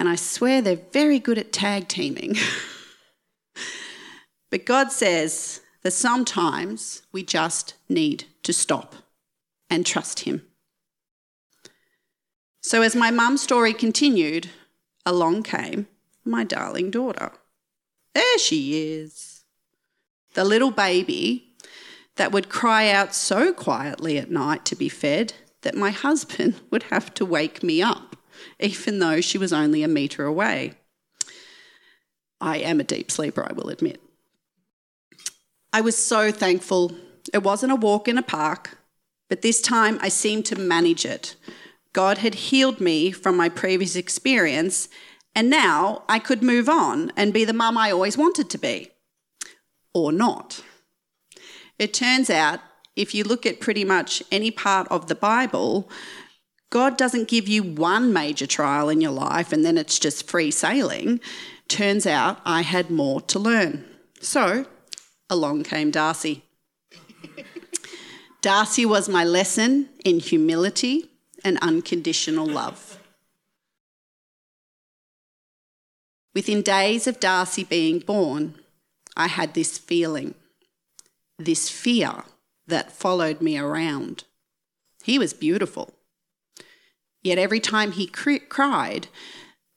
And 0.00 0.08
I 0.08 0.16
swear 0.16 0.60
they're 0.60 0.80
very 0.92 1.20
good 1.20 1.38
at 1.38 1.52
tag 1.52 1.86
teaming. 1.86 2.34
But 4.50 4.64
God 4.66 4.90
says 4.90 5.60
that 5.84 5.92
sometimes 5.92 7.02
we 7.12 7.22
just 7.22 7.74
need 7.88 8.24
to 8.42 8.52
stop 8.52 8.96
and 9.70 9.86
trust 9.86 10.20
Him. 10.20 10.42
So, 12.62 12.82
as 12.82 12.96
my 12.96 13.12
mum's 13.12 13.42
story 13.42 13.74
continued, 13.74 14.50
along 15.04 15.44
came 15.44 15.86
my 16.26 16.44
darling 16.44 16.90
daughter. 16.90 17.32
There 18.14 18.38
she 18.38 18.92
is. 18.94 19.44
The 20.34 20.44
little 20.44 20.70
baby 20.70 21.54
that 22.16 22.32
would 22.32 22.48
cry 22.48 22.90
out 22.90 23.14
so 23.14 23.52
quietly 23.52 24.18
at 24.18 24.30
night 24.30 24.64
to 24.66 24.76
be 24.76 24.88
fed 24.88 25.34
that 25.62 25.74
my 25.74 25.90
husband 25.90 26.60
would 26.70 26.84
have 26.84 27.12
to 27.14 27.24
wake 27.24 27.62
me 27.62 27.82
up, 27.82 28.16
even 28.58 28.98
though 28.98 29.20
she 29.20 29.38
was 29.38 29.52
only 29.52 29.82
a 29.82 29.88
metre 29.88 30.24
away. 30.24 30.74
I 32.40 32.58
am 32.58 32.80
a 32.80 32.84
deep 32.84 33.10
sleeper, 33.10 33.46
I 33.48 33.52
will 33.52 33.68
admit. 33.68 34.00
I 35.72 35.80
was 35.80 35.96
so 35.96 36.30
thankful. 36.30 36.92
It 37.32 37.42
wasn't 37.42 37.72
a 37.72 37.76
walk 37.76 38.08
in 38.08 38.18
a 38.18 38.22
park, 38.22 38.78
but 39.28 39.42
this 39.42 39.60
time 39.60 39.98
I 40.00 40.08
seemed 40.08 40.46
to 40.46 40.56
manage 40.56 41.04
it. 41.04 41.36
God 41.92 42.18
had 42.18 42.34
healed 42.34 42.80
me 42.80 43.10
from 43.10 43.36
my 43.36 43.48
previous 43.48 43.96
experience, 43.96 44.88
and 45.36 45.50
now 45.50 46.02
I 46.08 46.18
could 46.18 46.42
move 46.42 46.66
on 46.66 47.12
and 47.14 47.34
be 47.34 47.44
the 47.44 47.52
mum 47.52 47.76
I 47.76 47.90
always 47.90 48.16
wanted 48.16 48.48
to 48.48 48.58
be. 48.58 48.90
Or 49.92 50.10
not. 50.10 50.64
It 51.78 51.92
turns 51.92 52.30
out, 52.30 52.60
if 52.96 53.14
you 53.14 53.22
look 53.22 53.44
at 53.44 53.60
pretty 53.60 53.84
much 53.84 54.22
any 54.32 54.50
part 54.50 54.88
of 54.90 55.08
the 55.08 55.14
Bible, 55.14 55.90
God 56.70 56.96
doesn't 56.96 57.28
give 57.28 57.46
you 57.46 57.62
one 57.62 58.14
major 58.14 58.46
trial 58.46 58.88
in 58.88 59.02
your 59.02 59.12
life 59.12 59.52
and 59.52 59.62
then 59.62 59.76
it's 59.76 59.98
just 59.98 60.26
free 60.26 60.50
sailing. 60.50 61.20
Turns 61.68 62.06
out 62.06 62.40
I 62.46 62.62
had 62.62 62.90
more 62.90 63.20
to 63.20 63.38
learn. 63.38 63.84
So 64.20 64.64
along 65.28 65.64
came 65.64 65.90
Darcy. 65.90 66.44
Darcy 68.40 68.86
was 68.86 69.06
my 69.06 69.24
lesson 69.24 69.90
in 70.02 70.18
humility 70.18 71.10
and 71.44 71.58
unconditional 71.60 72.46
love. 72.46 72.98
Within 76.36 76.60
days 76.60 77.06
of 77.06 77.18
Darcy 77.18 77.64
being 77.64 77.98
born, 77.98 78.56
I 79.16 79.26
had 79.26 79.54
this 79.54 79.78
feeling, 79.78 80.34
this 81.38 81.70
fear 81.70 82.24
that 82.66 82.92
followed 82.92 83.40
me 83.40 83.56
around. 83.56 84.24
He 85.02 85.18
was 85.18 85.32
beautiful. 85.32 85.94
Yet 87.22 87.38
every 87.38 87.58
time 87.58 87.92
he 87.92 88.06
cried, 88.06 89.08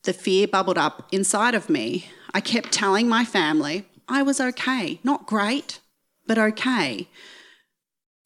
the 0.04 0.12
fear 0.12 0.50
bubbled 0.50 0.78
up 0.78 1.08
inside 1.14 1.56
of 1.56 1.70
me. 1.70 2.10
I 2.34 2.42
kept 2.42 2.74
telling 2.74 3.08
my 3.08 3.24
family 3.24 3.86
I 4.10 4.22
was 4.22 4.42
okay. 4.42 5.00
Not 5.02 5.28
great, 5.28 5.80
but 6.28 6.38
okay. 6.38 7.08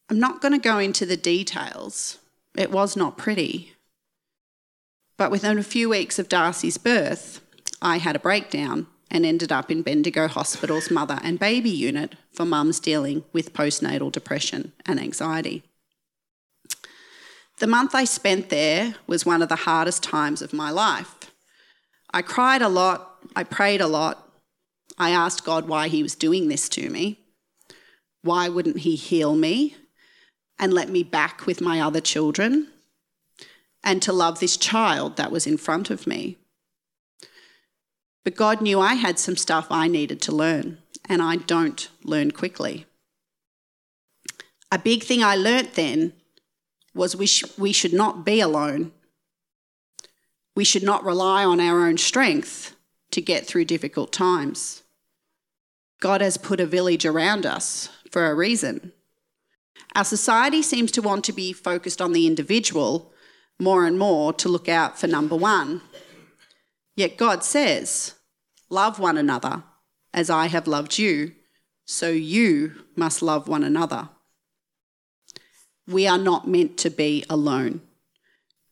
I'm 0.10 0.20
not 0.20 0.42
going 0.42 0.54
to 0.54 0.58
go 0.58 0.80
into 0.80 1.06
the 1.06 1.16
details. 1.16 2.18
It 2.58 2.72
was 2.72 2.98
not 2.98 3.16
pretty. 3.16 3.74
But 5.18 5.30
within 5.30 5.60
a 5.60 5.64
few 5.64 5.88
weeks 5.88 6.18
of 6.18 6.30
Darcy's 6.30 6.80
birth, 6.80 7.42
I 7.84 7.98
had 7.98 8.16
a 8.16 8.20
breakdown 8.20 8.88
and 9.12 9.26
ended 9.26 9.52
up 9.52 9.70
in 9.70 9.82
Bendigo 9.82 10.30
Hospital's 10.30 10.90
mother 10.90 11.20
and 11.22 11.38
baby 11.38 11.70
unit 11.70 12.16
for 12.32 12.46
mums 12.46 12.80
dealing 12.80 13.26
with 13.34 13.54
postnatal 13.54 14.10
depression 14.10 14.72
and 14.86 15.02
anxiety. 15.02 15.64
The 17.60 17.68
month 17.68 17.94
I 17.94 18.06
spent 18.06 18.50
there 18.50 18.96
was 19.06 19.26
one 19.26 19.42
of 19.42 19.50
the 19.50 19.58
hardest 19.58 20.02
times 20.02 20.42
of 20.42 20.54
my 20.54 20.72
life. 20.72 21.32
I 22.14 22.22
cried 22.22 22.62
a 22.62 22.70
lot, 22.70 23.18
I 23.36 23.44
prayed 23.44 23.82
a 23.82 23.88
lot, 23.88 24.30
I 24.98 25.10
asked 25.10 25.44
God 25.44 25.68
why 25.68 25.90
He 25.90 26.02
was 26.02 26.16
doing 26.16 26.48
this 26.48 26.70
to 26.70 26.90
me. 26.90 27.20
Why 28.22 28.48
wouldn't 28.48 28.80
He 28.80 28.96
heal 28.96 29.36
me 29.36 29.76
and 30.58 30.74
let 30.74 30.90
me 30.90 31.04
back 31.04 31.46
with 31.46 31.60
my 31.60 31.82
other 31.82 32.02
children 32.02 32.70
and 33.84 34.02
to 34.02 34.14
love 34.14 34.40
this 34.40 34.56
child 34.56 35.18
that 35.18 35.32
was 35.32 35.46
in 35.46 35.58
front 35.58 35.90
of 35.90 36.08
me? 36.08 36.38
But 38.24 38.36
God 38.36 38.62
knew 38.62 38.80
I 38.80 38.94
had 38.94 39.20
some 39.20 39.36
stuff 39.36 39.68
I 39.70 39.88
needed 39.88 40.22
to 40.22 40.32
learn, 40.32 40.78
and 41.10 41.22
I 41.22 41.36
don't 41.36 41.90
learn 42.04 42.32
quickly. 42.32 42.86
A 44.72 44.80
big 44.80 45.04
thing 45.04 45.24
I 45.24 45.36
learnt 45.36 45.74
then 45.74 46.14
was 46.96 47.16
we, 47.16 47.26
sh- 47.26 47.44
we 47.58 47.72
should 47.72 47.94
not 47.94 48.26
be 48.26 48.40
alone. 48.40 48.92
We 50.56 50.64
should 50.64 50.84
not 50.84 51.04
rely 51.04 51.44
on 51.44 51.60
our 51.60 51.86
own 51.86 51.98
strength 51.98 52.76
to 53.12 53.22
get 53.22 53.46
through 53.46 53.66
difficult 53.66 54.12
times. 54.12 54.84
God 56.00 56.22
has 56.22 56.38
put 56.38 56.60
a 56.60 56.66
village 56.66 57.06
around 57.06 57.46
us 57.46 57.90
for 58.12 58.30
a 58.30 58.36
reason. 58.36 58.92
Our 59.96 60.04
society 60.04 60.62
seems 60.62 60.92
to 60.92 61.02
want 61.02 61.24
to 61.26 61.34
be 61.34 61.54
focused 61.54 62.02
on 62.02 62.14
the 62.14 62.28
individual 62.28 63.14
more 63.60 63.86
and 63.86 63.98
more 63.98 64.34
to 64.34 64.50
look 64.50 64.68
out 64.68 65.00
for 65.00 65.08
number 65.08 65.36
one. 65.36 65.82
Yet 66.96 67.18
God 67.18 67.44
says, 67.44 68.16
Love 68.70 69.00
one 69.00 69.18
another 69.18 69.64
as 70.14 70.30
I 70.30 70.48
have 70.48 70.68
loved 70.68 70.98
you, 70.98 71.34
so 71.86 72.10
you 72.10 72.84
must 72.96 73.22
love 73.22 73.48
one 73.48 73.64
another. 73.64 74.10
We 75.88 76.08
are 76.08 76.18
not 76.18 76.48
meant 76.48 76.78
to 76.80 76.90
be 76.90 77.26
alone. 77.30 77.82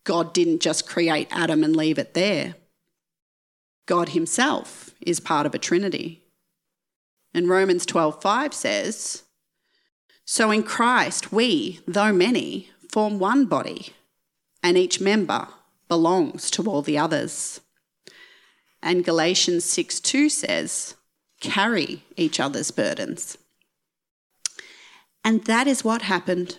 God 0.04 0.32
didn't 0.32 0.62
just 0.62 0.88
create 0.88 1.28
Adam 1.30 1.62
and 1.62 1.76
leave 1.76 1.98
it 1.98 2.14
there. 2.14 2.54
God 3.86 4.10
Himself 4.10 4.90
is 5.00 5.20
part 5.20 5.46
of 5.46 5.54
a 5.54 5.58
trinity. 5.58 6.24
And 7.34 7.48
Romans 7.48 7.84
12:5 7.86 8.54
says, 8.54 9.24
"So 10.24 10.50
in 10.50 10.62
Christ 10.62 11.32
we, 11.32 11.80
though 11.86 12.12
many, 12.12 12.70
form 12.88 13.18
one 13.18 13.46
body, 13.46 13.94
and 14.62 14.78
each 14.78 15.00
member 15.00 15.48
belongs 15.88 16.50
to 16.52 16.64
all 16.68 16.82
the 16.82 16.98
others." 16.98 17.60
And 18.82 19.04
Galatians 19.04 19.64
6:2 19.64 20.28
says, 20.28 20.94
"Carry 21.40 22.02
each 22.16 22.40
other's 22.40 22.70
burdens." 22.70 23.38
And 25.24 25.44
that 25.44 25.68
is 25.68 25.84
what 25.84 26.02
happened. 26.02 26.58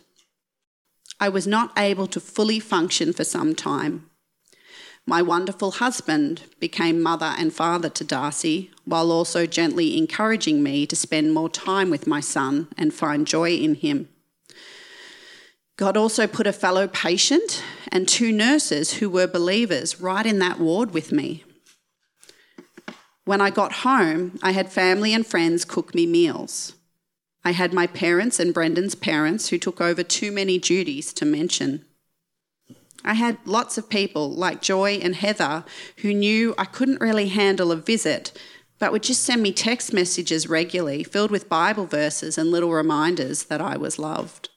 I 1.19 1.29
was 1.29 1.45
not 1.45 1.73
able 1.77 2.07
to 2.07 2.19
fully 2.19 2.59
function 2.59 3.13
for 3.13 3.23
some 3.23 3.55
time. 3.55 4.09
My 5.05 5.21
wonderful 5.21 5.71
husband 5.71 6.43
became 6.61 7.01
mother 7.01 7.35
and 7.37 7.53
father 7.53 7.89
to 7.89 8.05
Darcy, 8.05 8.71
while 8.85 9.11
also 9.11 9.45
gently 9.45 9.97
encouraging 9.97 10.63
me 10.63 10.85
to 10.87 10.95
spend 10.95 11.33
more 11.33 11.49
time 11.49 11.89
with 11.89 12.07
my 12.07 12.21
son 12.21 12.69
and 12.77 12.93
find 12.93 13.27
joy 13.27 13.51
in 13.51 13.75
him. 13.75 14.07
God 15.75 15.97
also 15.97 16.25
put 16.25 16.47
a 16.47 16.53
fellow 16.53 16.87
patient 16.87 17.61
and 17.91 18.07
two 18.07 18.31
nurses 18.31 18.93
who 18.93 19.09
were 19.09 19.27
believers 19.27 19.99
right 19.99 20.25
in 20.25 20.39
that 20.39 20.59
ward 20.59 20.91
with 20.91 21.11
me. 21.11 21.43
When 23.25 23.39
I 23.39 23.49
got 23.49 23.71
home, 23.71 24.37
I 24.43 24.51
had 24.51 24.71
family 24.71 25.13
and 25.13 25.25
friends 25.25 25.63
cook 25.63 25.95
me 25.95 26.05
meals. 26.05 26.73
I 27.45 27.51
had 27.51 27.73
my 27.73 27.87
parents 27.87 28.39
and 28.39 28.53
Brendan's 28.53 28.95
parents 28.95 29.49
who 29.49 29.57
took 29.57 29.79
over 29.79 30.03
too 30.03 30.31
many 30.31 30.57
duties 30.57 31.13
to 31.13 31.25
mention. 31.25 31.85
I 33.03 33.13
had 33.13 33.37
lots 33.45 33.77
of 33.77 33.89
people 33.89 34.29
like 34.31 34.61
Joy 34.61 34.93
and 35.01 35.15
Heather 35.15 35.65
who 35.97 36.13
knew 36.13 36.55
I 36.57 36.65
couldn't 36.65 37.01
really 37.01 37.27
handle 37.27 37.71
a 37.71 37.75
visit, 37.75 38.37
but 38.79 38.91
would 38.91 39.03
just 39.03 39.23
send 39.23 39.41
me 39.41 39.51
text 39.51 39.93
messages 39.93 40.47
regularly 40.47 41.03
filled 41.03 41.31
with 41.31 41.49
Bible 41.49 41.85
verses 41.85 42.37
and 42.37 42.49
little 42.51 42.71
reminders 42.71 43.43
that 43.43 43.61
I 43.61 43.77
was 43.77 43.99
loved. 43.99 44.49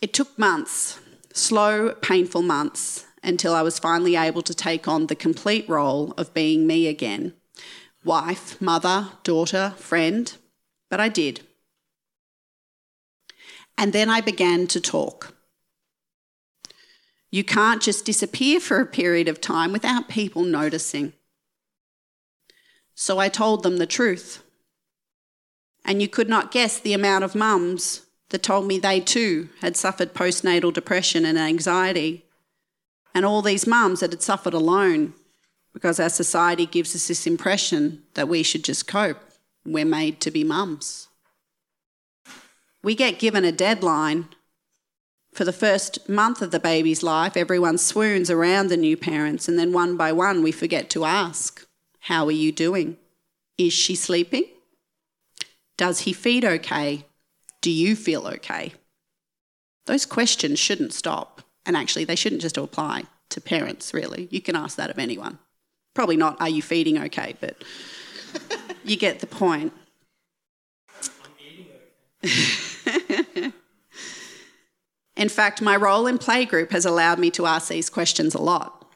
It 0.00 0.12
took 0.12 0.36
months, 0.38 0.98
slow, 1.32 1.94
painful 1.94 2.42
months, 2.42 3.06
until 3.22 3.54
I 3.54 3.62
was 3.62 3.78
finally 3.78 4.16
able 4.16 4.42
to 4.42 4.54
take 4.54 4.88
on 4.88 5.06
the 5.06 5.14
complete 5.14 5.68
role 5.68 6.12
of 6.16 6.34
being 6.34 6.66
me 6.66 6.86
again 6.86 7.34
wife, 8.02 8.58
mother, 8.62 9.08
daughter, 9.22 9.74
friend. 9.76 10.32
But 10.88 11.00
I 11.00 11.08
did. 11.08 11.40
And 13.76 13.92
then 13.92 14.08
I 14.08 14.20
began 14.20 14.66
to 14.68 14.80
talk. 14.80 15.34
You 17.30 17.44
can't 17.44 17.82
just 17.82 18.04
disappear 18.04 18.58
for 18.58 18.80
a 18.80 18.86
period 18.86 19.28
of 19.28 19.40
time 19.40 19.70
without 19.70 20.08
people 20.08 20.42
noticing. 20.42 21.12
So 22.94 23.18
I 23.18 23.28
told 23.28 23.62
them 23.62 23.76
the 23.76 23.86
truth. 23.86 24.42
And 25.84 26.02
you 26.02 26.08
could 26.08 26.28
not 26.28 26.50
guess 26.50 26.78
the 26.78 26.92
amount 26.92 27.24
of 27.24 27.34
mums 27.34 28.06
that 28.30 28.42
told 28.42 28.66
me 28.66 28.78
they 28.78 29.00
too 29.00 29.48
had 29.60 29.76
suffered 29.76 30.14
postnatal 30.14 30.72
depression 30.72 31.24
and 31.24 31.38
anxiety. 31.38 32.24
And 33.14 33.24
all 33.24 33.42
these 33.42 33.66
mums 33.66 34.00
that 34.00 34.12
had 34.12 34.22
suffered 34.22 34.54
alone 34.54 35.14
because 35.72 36.00
our 36.00 36.08
society 36.08 36.66
gives 36.66 36.94
us 36.94 37.08
this 37.08 37.26
impression 37.26 38.02
that 38.14 38.28
we 38.28 38.42
should 38.42 38.64
just 38.64 38.86
cope. 38.86 39.18
We're 39.64 39.84
made 39.84 40.20
to 40.20 40.30
be 40.30 40.42
mums 40.42 41.08
we 42.82 42.94
get 42.94 43.18
given 43.18 43.44
a 43.44 43.52
deadline. 43.52 44.28
For 45.32 45.44
the 45.44 45.52
first 45.52 46.08
month 46.08 46.42
of 46.42 46.50
the 46.50 46.58
baby's 46.58 47.02
life, 47.02 47.36
everyone 47.36 47.78
swoons 47.78 48.30
around 48.30 48.68
the 48.68 48.76
new 48.76 48.96
parents, 48.96 49.48
and 49.48 49.58
then 49.58 49.72
one 49.72 49.96
by 49.96 50.12
one, 50.12 50.42
we 50.42 50.50
forget 50.50 50.90
to 50.90 51.04
ask, 51.04 51.66
How 52.00 52.26
are 52.26 52.32
you 52.32 52.50
doing? 52.50 52.96
Is 53.56 53.72
she 53.72 53.94
sleeping? 53.94 54.44
Does 55.76 56.00
he 56.00 56.12
feed 56.12 56.44
okay? 56.44 57.06
Do 57.62 57.70
you 57.70 57.94
feel 57.96 58.26
okay? 58.26 58.72
Those 59.86 60.06
questions 60.06 60.58
shouldn't 60.58 60.92
stop, 60.92 61.42
and 61.66 61.76
actually, 61.76 62.04
they 62.04 62.16
shouldn't 62.16 62.42
just 62.42 62.56
apply, 62.56 63.04
to 63.30 63.40
parents, 63.40 63.92
really. 63.92 64.28
You 64.30 64.40
can 64.40 64.56
ask 64.56 64.76
that 64.76 64.90
of 64.90 64.98
anyone. 64.98 65.38
Probably 65.94 66.16
not, 66.16 66.40
are 66.40 66.48
you 66.48 66.62
feeding 66.62 66.98
okay? 66.98 67.36
But 67.40 67.62
you 68.84 68.96
get 68.96 69.20
the 69.20 69.26
point. 69.26 69.72
In 75.16 75.28
fact, 75.28 75.60
my 75.60 75.76
role 75.76 76.06
in 76.06 76.18
playgroup 76.18 76.70
has 76.70 76.86
allowed 76.86 77.18
me 77.18 77.30
to 77.32 77.44
ask 77.44 77.68
these 77.68 77.90
questions 77.90 78.34
a 78.34 78.40
lot. 78.40 78.86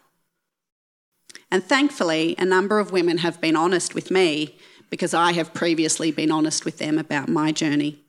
And 1.51 1.63
thankfully, 1.63 2.35
a 2.39 2.47
number 2.47 2.79
of 2.79 2.93
women 2.93 3.19
have 3.19 3.43
been 3.43 3.57
honest 3.57 3.95
with 3.95 4.11
me 4.11 4.57
because 4.89 5.13
I 5.13 5.33
have 5.33 5.53
previously 5.53 6.11
been 6.11 6.31
honest 6.31 6.65
with 6.65 6.79
them 6.79 6.99
about 6.99 7.29
my 7.29 7.53
journey. 7.53 8.04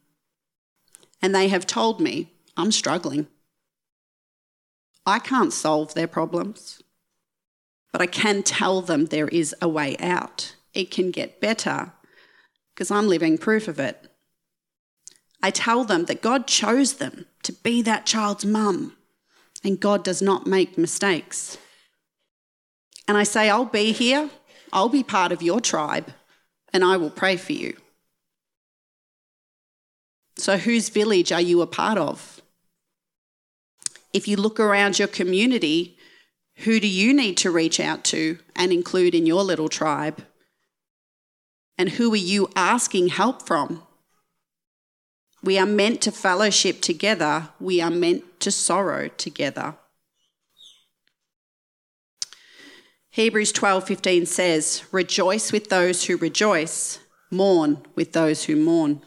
And 1.25 1.33
they 1.33 1.47
have 1.47 1.65
told 1.65 1.99
me 1.99 2.31
I'm 2.55 2.71
struggling. 2.71 3.25
I 5.07 5.17
can't 5.17 5.51
solve 5.51 5.95
their 5.95 6.05
problems, 6.05 6.83
but 7.91 7.99
I 7.99 8.05
can 8.05 8.43
tell 8.43 8.79
them 8.81 9.05
there 9.05 9.29
is 9.29 9.55
a 9.59 9.67
way 9.67 9.97
out. 9.97 10.55
It 10.75 10.91
can 10.91 11.09
get 11.09 11.41
better 11.41 11.93
because 12.75 12.91
I'm 12.91 13.07
living 13.07 13.39
proof 13.39 13.67
of 13.67 13.79
it. 13.79 14.07
I 15.41 15.49
tell 15.49 15.83
them 15.83 16.05
that 16.05 16.21
God 16.21 16.45
chose 16.45 16.97
them 16.97 17.25
to 17.41 17.53
be 17.53 17.81
that 17.81 18.05
child's 18.05 18.45
mum, 18.45 18.95
and 19.63 19.79
God 19.79 20.03
does 20.03 20.21
not 20.21 20.45
make 20.45 20.77
mistakes. 20.77 21.57
And 23.07 23.17
I 23.17 23.23
say, 23.23 23.49
I'll 23.49 23.65
be 23.65 23.93
here, 23.93 24.29
I'll 24.71 24.89
be 24.89 25.01
part 25.01 25.31
of 25.31 25.41
your 25.41 25.59
tribe, 25.59 26.13
and 26.71 26.83
I 26.83 26.97
will 26.97 27.09
pray 27.09 27.35
for 27.35 27.53
you. 27.53 27.75
So, 30.37 30.57
whose 30.57 30.89
village 30.89 31.31
are 31.31 31.41
you 31.41 31.61
a 31.61 31.67
part 31.67 31.97
of? 31.97 32.41
If 34.13 34.27
you 34.27 34.37
look 34.37 34.59
around 34.59 34.99
your 34.99 35.07
community, 35.07 35.97
who 36.59 36.79
do 36.79 36.87
you 36.87 37.13
need 37.13 37.37
to 37.37 37.51
reach 37.51 37.79
out 37.79 38.03
to 38.05 38.37
and 38.55 38.71
include 38.71 39.15
in 39.15 39.25
your 39.25 39.43
little 39.43 39.69
tribe? 39.69 40.25
And 41.77 41.89
who 41.89 42.13
are 42.13 42.17
you 42.17 42.49
asking 42.55 43.09
help 43.09 43.45
from? 43.45 43.83
We 45.43 45.59
are 45.59 45.65
meant 45.65 46.01
to 46.01 46.11
fellowship 46.11 46.81
together. 46.81 47.49
We 47.59 47.81
are 47.81 47.91
meant 47.91 48.39
to 48.39 48.51
sorrow 48.51 49.09
together. 49.09 49.75
Hebrews 53.11 53.51
12:15 53.51 54.25
says, 54.25 54.83
"Rejoice 54.91 55.51
with 55.51 55.69
those 55.69 56.05
who 56.05 56.17
rejoice, 56.17 56.99
mourn 57.31 57.85
with 57.95 58.13
those 58.13 58.45
who 58.45 58.55
mourn." 58.55 59.05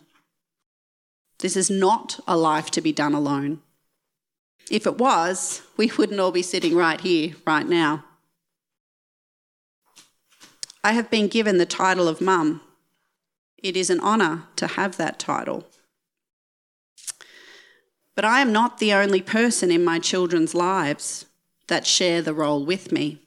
This 1.40 1.57
is 1.57 1.71
not 1.71 2.18
a 2.26 2.37
life 2.37 2.71
to 2.73 2.80
be 2.80 2.92
done 2.92 3.14
alone. 3.14 3.61
If 4.71 4.87
it 4.87 4.99
was, 4.99 5.62
we 5.76 5.90
wouldn't 5.97 6.21
all 6.21 6.33
be 6.33 6.42
sitting 6.42 6.75
right 6.75 7.00
here, 7.00 7.35
right 7.47 7.66
now. 7.66 8.04
I 10.83 10.92
have 10.92 11.11
been 11.11 11.28
given 11.28 11.59
the 11.59 11.66
title 11.66 12.09
of 12.09 12.21
mum. 12.21 12.61
It 13.57 13.76
is 13.76 13.90
an 13.90 14.00
honour 14.00 14.45
to 14.57 14.66
have 14.66 14.97
that 14.97 15.18
title. 15.18 15.66
But 18.14 18.25
I 18.25 18.40
am 18.40 18.52
not 18.52 18.78
the 18.78 18.92
only 18.92 19.23
person 19.23 19.71
in 19.71 19.85
my 19.85 19.99
children's 19.99 20.54
lives 20.54 21.26
that 21.68 21.87
share 21.87 22.21
the 22.21 22.35
role 22.35 22.64
with 22.64 22.90
me, 22.90 23.23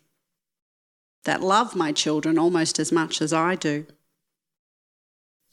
that 1.24 1.42
love 1.42 1.76
my 1.76 1.92
children 1.92 2.38
almost 2.38 2.78
as 2.78 2.92
much 2.92 3.22
as 3.22 3.32
I 3.32 3.56
do. 3.56 3.86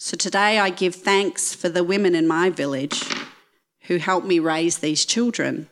So 0.01 0.17
today 0.17 0.61
I 0.61 0.71
give 0.71 0.95
thanks 0.95 1.53
for 1.57 1.69
the 1.69 1.83
women 1.83 2.15
in 2.15 2.29
my 2.29 2.51
village 2.51 3.03
who 3.89 3.97
helped 3.97 4.29
me 4.29 4.39
raise 4.39 4.79
these 4.79 5.05
children 5.05 5.69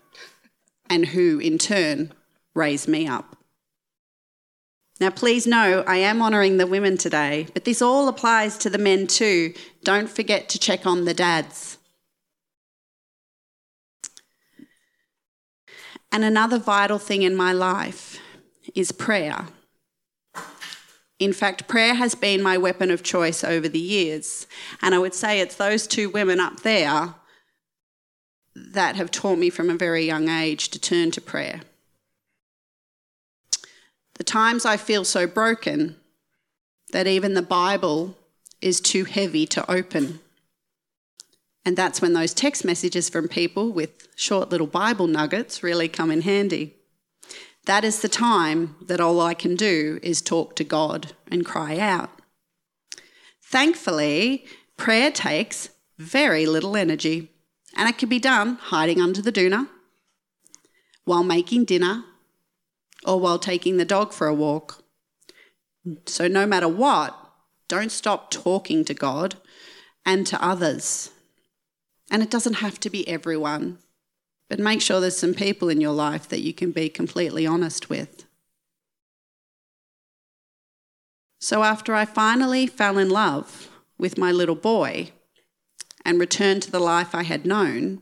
and 0.90 1.06
who 1.06 1.38
in 1.38 1.58
turn 1.58 2.12
raised 2.52 2.88
me 2.88 3.06
up. 3.06 3.36
Now, 4.98 5.10
please 5.10 5.46
know 5.46 5.84
I 5.86 5.98
am 5.98 6.20
honouring 6.20 6.56
the 6.56 6.66
women 6.66 6.98
today, 6.98 7.46
but 7.54 7.64
this 7.64 7.80
all 7.80 8.08
applies 8.08 8.58
to 8.58 8.70
the 8.70 8.78
men 8.78 9.06
too. 9.06 9.54
Don't 9.84 10.10
forget 10.10 10.48
to 10.48 10.58
check 10.58 10.86
on 10.86 11.04
the 11.04 11.14
dads. 11.14 11.78
And 16.10 16.24
another 16.24 16.58
vital 16.58 16.98
thing 16.98 17.22
in 17.22 17.36
my 17.36 17.52
life 17.52 18.18
is 18.74 18.90
prayer. 18.90 19.46
In 21.18 21.32
fact, 21.32 21.66
prayer 21.66 21.94
has 21.94 22.14
been 22.14 22.42
my 22.42 22.58
weapon 22.58 22.90
of 22.90 23.02
choice 23.02 23.42
over 23.42 23.68
the 23.68 23.78
years. 23.78 24.46
And 24.82 24.94
I 24.94 24.98
would 24.98 25.14
say 25.14 25.40
it's 25.40 25.56
those 25.56 25.86
two 25.86 26.10
women 26.10 26.40
up 26.40 26.60
there 26.60 27.14
that 28.54 28.96
have 28.96 29.10
taught 29.10 29.38
me 29.38 29.50
from 29.50 29.70
a 29.70 29.74
very 29.74 30.04
young 30.04 30.28
age 30.28 30.68
to 30.70 30.78
turn 30.78 31.10
to 31.12 31.20
prayer. 31.20 31.62
The 34.14 34.24
times 34.24 34.64
I 34.64 34.76
feel 34.76 35.04
so 35.04 35.26
broken 35.26 35.96
that 36.92 37.06
even 37.06 37.34
the 37.34 37.42
Bible 37.42 38.16
is 38.62 38.80
too 38.80 39.04
heavy 39.04 39.46
to 39.46 39.70
open. 39.70 40.20
And 41.64 41.76
that's 41.76 42.00
when 42.00 42.12
those 42.12 42.32
text 42.32 42.64
messages 42.64 43.08
from 43.08 43.28
people 43.28 43.70
with 43.70 44.08
short 44.16 44.50
little 44.50 44.66
Bible 44.66 45.06
nuggets 45.06 45.62
really 45.62 45.88
come 45.88 46.10
in 46.10 46.22
handy. 46.22 46.76
That 47.66 47.84
is 47.84 48.00
the 48.00 48.08
time 48.08 48.76
that 48.80 49.00
all 49.00 49.20
I 49.20 49.34
can 49.34 49.56
do 49.56 50.00
is 50.02 50.22
talk 50.22 50.56
to 50.56 50.64
God 50.64 51.12
and 51.30 51.44
cry 51.44 51.78
out. 51.78 52.10
Thankfully, 53.42 54.46
prayer 54.76 55.10
takes 55.10 55.70
very 55.98 56.46
little 56.46 56.76
energy, 56.76 57.30
and 57.76 57.88
it 57.88 57.98
can 57.98 58.08
be 58.08 58.18
done 58.18 58.56
hiding 58.56 59.00
under 59.00 59.22
the 59.22 59.32
doona, 59.32 59.68
while 61.04 61.22
making 61.22 61.64
dinner, 61.64 62.04
or 63.04 63.20
while 63.20 63.38
taking 63.38 63.76
the 63.76 63.84
dog 63.84 64.12
for 64.12 64.26
a 64.26 64.34
walk. 64.34 64.82
So, 66.06 66.26
no 66.26 66.46
matter 66.46 66.68
what, 66.68 67.16
don't 67.68 67.92
stop 67.92 68.30
talking 68.30 68.84
to 68.84 68.94
God 68.94 69.36
and 70.04 70.26
to 70.26 70.42
others 70.44 71.10
and 72.10 72.22
it 72.22 72.30
doesn't 72.30 72.54
have 72.54 72.78
to 72.80 72.90
be 72.90 73.06
everyone, 73.08 73.78
but 74.48 74.58
make 74.58 74.80
sure 74.80 75.00
there's 75.00 75.16
some 75.16 75.34
people 75.34 75.68
in 75.68 75.80
your 75.80 75.92
life 75.92 76.28
that 76.28 76.40
you 76.40 76.52
can 76.52 76.70
be 76.70 76.88
completely 76.88 77.46
honest 77.46 77.90
with. 77.90 78.24
So, 81.40 81.62
after 81.62 81.94
I 81.94 82.04
finally 82.04 82.66
fell 82.66 82.98
in 82.98 83.10
love 83.10 83.70
with 83.98 84.18
my 84.18 84.32
little 84.32 84.54
boy 84.54 85.10
and 86.04 86.18
returned 86.18 86.62
to 86.62 86.70
the 86.70 86.80
life 86.80 87.14
I 87.14 87.22
had 87.22 87.46
known, 87.46 88.00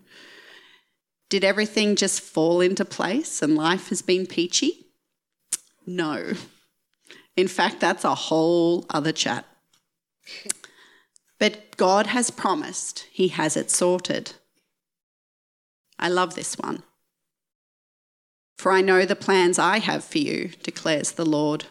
did 1.29 1.45
everything 1.45 1.97
just 1.97 2.21
fall 2.21 2.61
into 2.61 2.85
place 2.85 3.43
and 3.43 3.57
life 3.57 3.89
has 3.89 4.03
been 4.03 4.27
peachy? 4.27 4.87
No. 5.87 6.35
In 7.37 7.49
fact, 7.49 7.81
that's 7.81 8.05
a 8.05 8.15
whole 8.15 8.87
other 8.91 9.13
chat. 9.13 9.45
But 11.37 11.77
God 11.77 12.07
has 12.07 12.31
promised, 12.31 13.07
He 13.11 13.29
has 13.29 13.57
it 13.57 13.71
sorted. 13.71 14.35
I 16.05 16.09
love 16.09 16.35
this 16.35 16.59
one. 16.59 16.83
For 18.59 18.71
I 18.71 18.83
know 18.83 19.07
the 19.07 19.17
plans 19.17 19.59
I 19.59 19.79
have 19.79 20.05
for 20.05 20.19
you, 20.19 20.51
declares 20.63 21.13
the 21.13 21.25
Lord 21.25 21.65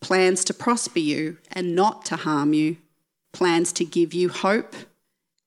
plans 0.00 0.42
to 0.46 0.52
prosper 0.52 0.98
you 0.98 1.38
and 1.52 1.76
not 1.76 2.04
to 2.06 2.16
harm 2.16 2.54
you, 2.54 2.78
plans 3.32 3.72
to 3.74 3.84
give 3.84 4.12
you 4.12 4.30
hope 4.30 4.74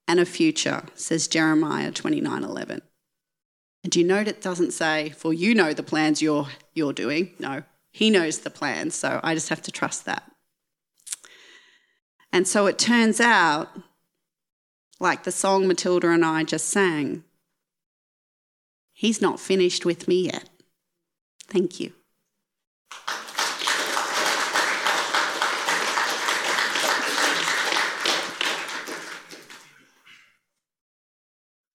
and 0.08 0.18
a 0.22 0.26
future, 0.26 0.84
says 0.96 1.28
Jeremiah 1.28 1.92
29:11. 1.92 2.80
And 3.84 3.94
you 3.94 4.06
note 4.06 4.30
it 4.30 4.42
doesn't 4.42 4.72
say, 4.72 5.10
for 5.10 5.34
you 5.34 5.54
know 5.54 5.74
the 5.74 5.84
plans 5.84 6.22
you're, 6.22 6.48
you're 6.74 6.94
doing? 6.94 7.34
No, 7.38 7.64
he 7.92 8.10
knows 8.10 8.40
the 8.40 8.50
plans, 8.50 8.96
so 8.96 9.20
I 9.24 9.34
just 9.34 9.50
have 9.50 9.62
to 9.64 9.74
trust 9.74 10.06
that. 10.06 10.24
And 12.32 12.48
so 12.48 12.66
it 12.66 12.80
turns 12.80 13.20
out, 13.20 13.68
like 15.02 15.26
the 15.26 15.34
song 15.34 15.68
Matilda 15.68 16.12
and 16.12 16.24
I 16.24 16.44
just 16.44 16.70
sang, 16.70 17.26
He's 18.98 19.22
not 19.22 19.42
finished 19.42 19.86
with 19.86 20.08
me 20.08 20.28
yet. 20.28 20.50
Thank 21.50 21.82
you. 21.82 21.92